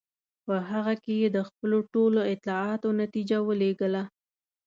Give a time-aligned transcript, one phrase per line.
[0.45, 4.03] په هغه کې یې د خپلو ټولو اطلاعاتو نتیجه ولیکله.